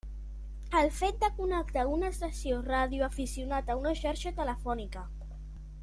[0.79, 5.07] El fet de connectar una estació de radioaficionat a una xarxa telefònica.